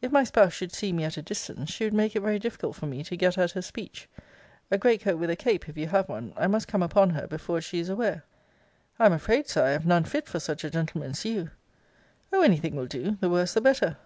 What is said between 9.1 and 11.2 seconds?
afraid, Sir, I have none fit for such a gentleman